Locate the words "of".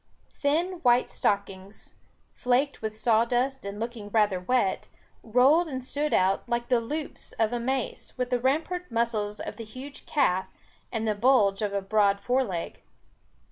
7.33-7.53, 9.39-9.57, 11.61-11.69